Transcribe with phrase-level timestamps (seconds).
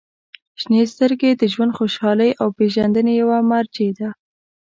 [0.61, 4.09] •شنې سترګې د ژوند خوشحالۍ او پېژندنې یوه مرجع ده.